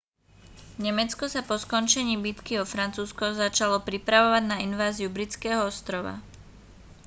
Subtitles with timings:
[0.85, 6.13] nemecko sa po skončení bitky o francúzsko začalo pripravovať na inváziu britského ostrova